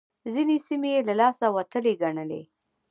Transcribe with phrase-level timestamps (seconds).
[0.33, 2.41] ځينې سيمې يې له لاسه وتلې ګڼلې.